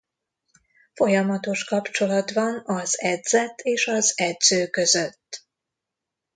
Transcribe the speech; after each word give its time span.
Folyamatos 0.93 1.63
kapcsolat 1.63 2.31
van 2.31 2.61
az 2.65 2.99
edzett 3.01 3.59
és 3.59 3.87
az 3.87 4.13
edző 4.19 4.67
között. 4.67 5.45